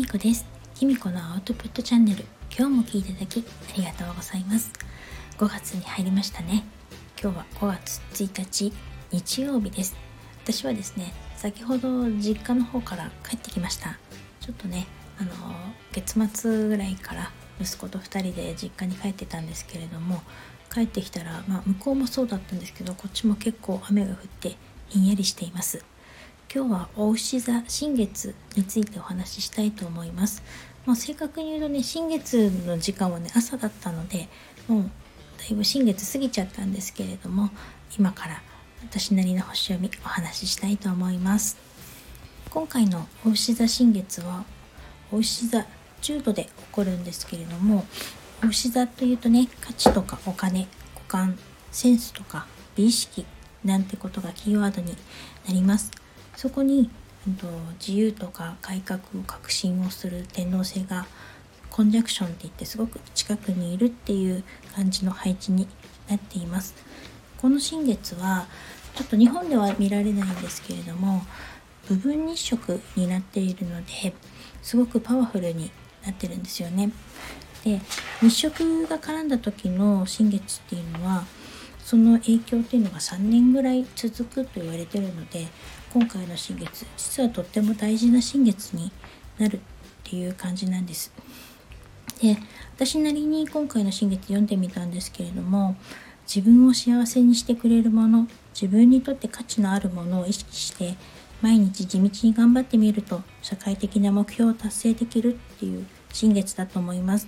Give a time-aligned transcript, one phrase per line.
[0.00, 0.46] みこです。
[0.74, 2.24] きみこのアウトプットチャンネル。
[2.58, 3.44] 今日も聞いていただき
[3.74, 4.72] ありがとうございます。
[5.36, 6.64] 5月に入りましたね。
[7.22, 8.72] 今日は5月1日
[9.12, 9.94] 日曜日です。
[10.42, 13.98] 私はですね先ほど実家の方から帰ってきました。
[14.40, 14.86] ちょっとね
[15.18, 15.30] あの
[15.92, 17.30] 月末ぐらいから
[17.60, 20.22] 息子と2人で実家に帰ってたんですけれども
[20.72, 24.56] 帰ってきたら、まあ、向こうもそうだったんですけどこっちも結構雨が降って
[24.88, 25.84] ひんやりしています。
[26.52, 30.42] 今日はお牛座新月についてお話ししたいと思います。
[30.84, 34.28] まあ、正確に言うとね新月の時間はね朝だったので
[34.66, 34.90] もう
[35.38, 37.50] だいぶ新月過ぎちゃったんですけれども
[37.96, 38.42] 今から
[38.82, 41.56] 私なりの星読みお話ししたいと思います。
[42.50, 44.44] 今回のお牛座新月は
[45.12, 45.64] お牛座
[46.02, 47.86] 10度で起こるんですけれども
[48.42, 51.38] お牛座というとね価値とかお金五感
[51.70, 53.24] センスとか美意識
[53.64, 54.96] なんてことがキーワードに
[55.46, 55.99] なります。
[56.40, 56.88] そこに、
[57.28, 57.46] えっと、
[57.86, 61.06] 自由とか改革を革新をする天皇星が
[61.68, 64.42] コンジャクションって言ってすごく近くにいるっていう
[64.74, 65.68] 感じの配置に
[66.08, 66.74] なっています。
[67.36, 68.46] この新月は
[68.94, 71.20] ちょっと日本では見られないんですけれども
[71.86, 74.14] 部分日食になっているので
[74.62, 75.70] すごくパワフルに
[76.06, 76.90] なってるんですよね。
[77.64, 77.82] で
[78.22, 81.26] 日食が絡んだ時の新月っていうのは
[81.90, 85.48] その影響っていうのが3年ぐらい続くと言われてるので
[85.92, 88.92] 今回の新月実はとっても大事な新月に
[89.38, 89.60] なるっ
[90.04, 91.12] ていう感じなんです。
[92.22, 92.38] で
[92.76, 95.74] 私なりに今回の新月読んでみたんですけれども
[96.32, 100.94] 自分を幸せにしてくれるもの自分にとって価値のあるものを意識して
[101.42, 107.26] 毎日地道に頑張ってみると社会的な目標を達成できるっていう新月だと思います。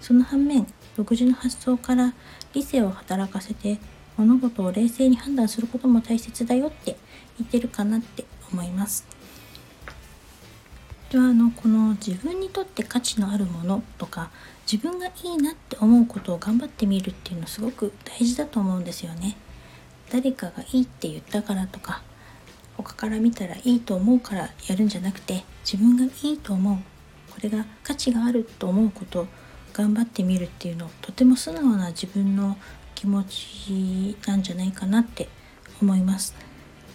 [0.00, 2.14] その反面独自の発想から
[2.52, 3.78] 理性を働かせて
[4.16, 6.96] 物事を冷静に判断することも大切だよって
[7.38, 9.06] 言ってるかなって思います。
[11.10, 14.30] ではあのこの自分にとって価値のあるものとか
[14.70, 19.36] 自分がいいなって思うことを頑張ってみるっていうのすごく大事だと思うんですよね。
[20.10, 22.02] 誰かがいいって言ったからとか
[22.76, 26.76] 他から見たらいいと思うからやるんじゃなくて自分がいいと思う
[27.32, 29.26] これが価値があると思うこと
[29.72, 32.56] 頑張ってみるっていうのとても素直な自分の
[32.94, 35.28] 気持ちなんじゃないかなって
[35.80, 36.34] 思います。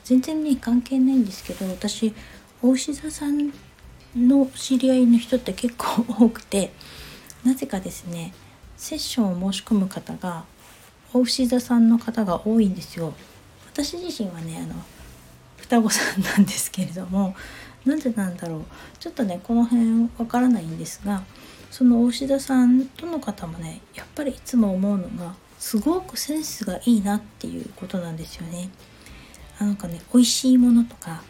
[0.03, 2.13] 全然ね関係ないんですけど私
[2.61, 3.51] 大志座さん
[4.15, 6.71] の知り合いの人って結構多くて
[7.43, 8.33] なぜかですね
[8.77, 10.45] セッションを申し込む方が
[11.13, 13.13] 大牛座さんの方が多いんですよ。
[13.73, 14.75] 私自身はねあの
[15.57, 17.35] 双子さんなんですけれども
[17.85, 18.63] なんでなんだろう。
[18.99, 21.23] ちょっとねこの辺わからないんですが
[21.71, 28.69] その大志田さんとの方もねやっぱりいつも思うのがすごくセンスがいいなっていうことなんですよね。
[29.59, 31.23] あなんかね美味しいものとか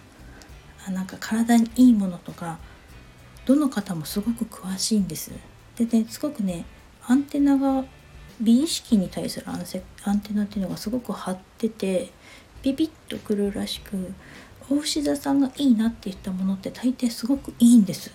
[0.90, 2.60] なんか体にいいものとか
[3.46, 5.32] どの方もすごく詳しいんです。
[5.76, 6.66] でねすごくね
[7.06, 7.86] アンテナが
[8.40, 12.12] 美意識に対するアンテナっていうのがすごく張ってて
[12.62, 14.14] ビビッとくるらしく
[14.70, 18.12] 大志田さんがいいなって言ったものって大抵すごくいいんです。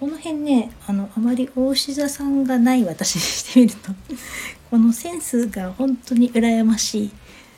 [0.00, 3.92] この辺ねあのあまり大志座さんがない私に してみると
[4.70, 7.10] このセンスが本当に羨ましい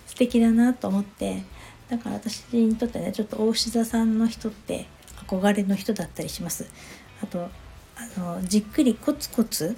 [0.08, 1.44] 素敵だなと思って
[1.88, 4.86] だから私にとってねちょっと大志座さんの人って
[5.28, 6.66] 憧れの人だったりします。
[7.22, 7.48] あと
[7.97, 9.76] あのじっくりコツコツ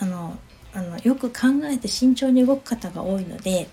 [0.00, 0.36] あの
[0.72, 3.68] あのよく考えて慎重に動く方が多いので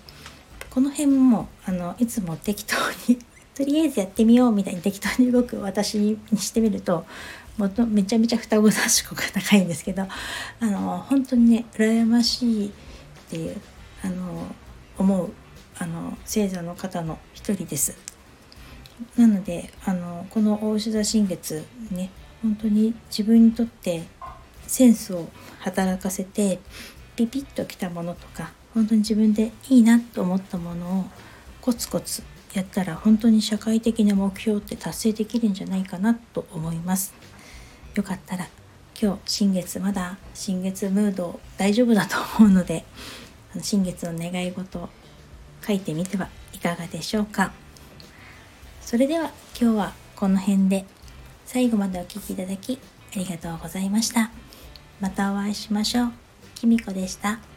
[0.70, 2.76] この辺もあのいつも適当
[3.08, 3.18] に
[3.54, 7.04] とりあえずやってみようみたいに適当に動く私にしてみると
[7.56, 12.70] もとめちゃめちゃ双子男子子が高いんですけどあの本当にね羨ましいっ
[13.28, 13.60] ていう
[14.02, 14.46] あの
[14.98, 15.30] 思う
[15.78, 17.96] あの星座の方の一人です。
[19.16, 22.10] なのであのこの大志座新月ね
[22.42, 24.02] 本当に自分にとって
[24.66, 25.28] センスを
[25.60, 26.60] 働かせて
[27.16, 31.04] ピピッときたものとか本当に自分でいいなと思ったものを
[31.60, 32.22] コツコツ
[32.54, 37.14] やったら本当に社会的な目標って達成できるんじゃないかなと思います。
[37.94, 38.48] よかったら
[39.00, 42.84] 今日新月まだ新月ムード大丈夫だと思うので
[43.60, 44.88] 新月の願い事を
[45.66, 47.52] 書いてみてはいかがでしょうか。
[48.80, 50.84] それでは今日はこの辺で
[51.46, 52.78] 最後までお聴きいただき
[53.14, 54.30] ありがとうございました。
[55.00, 56.12] またお会いしましょう。
[56.54, 57.51] きみこでした。